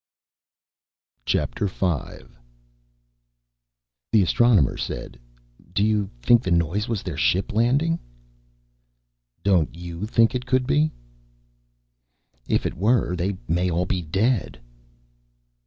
V 1.29 1.37
The 1.37 2.23
Astronomer 4.23 4.75
said, 4.75 5.19
"You 5.77 6.09
think 6.23 6.41
the 6.41 6.49
noise 6.49 6.89
was 6.89 7.03
their 7.03 7.17
ship 7.17 7.53
landing?" 7.53 7.99
"Don't 9.43 9.75
you 9.75 10.07
think 10.07 10.33
it 10.33 10.47
could 10.47 10.65
be?" 10.65 10.89
"If 12.47 12.65
it 12.65 12.73
were, 12.73 13.15
they 13.15 13.37
may 13.47 13.69
all 13.69 13.85
be 13.85 14.01
dead." 14.01 14.59